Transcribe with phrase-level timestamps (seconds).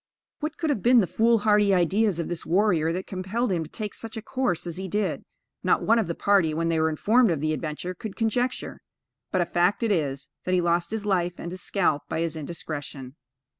[0.39, 3.93] What could have been the foolhardy ideas of this warrior that compelled him to take
[3.93, 5.23] such a course as he did,
[5.61, 8.81] not one of the party, when they were informed of the adventure, could conjecture;
[9.31, 12.35] but, a fact it is, that he lost his life and his scalp by his
[12.35, 13.15] indiscretion.